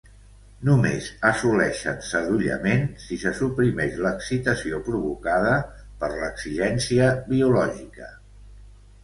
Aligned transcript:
Només 0.67 1.09
assoleixen 1.31 1.99
sadollament 2.07 2.87
si 3.03 3.17
se 3.25 3.33
suprimeix 3.41 3.99
l'excitació 4.07 4.81
provocada 4.89 5.53
per 6.01 6.11
l'exigència 6.17 7.13
biològica. 7.31 8.11